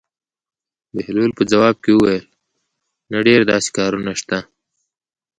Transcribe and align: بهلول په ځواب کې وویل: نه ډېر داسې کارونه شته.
بهلول 0.93 1.31
په 1.37 1.43
ځواب 1.51 1.75
کې 1.83 1.91
وویل: 1.93 2.25
نه 3.11 3.17
ډېر 3.27 3.39
داسې 3.51 3.69
کارونه 3.77 4.11
شته. 4.21 4.39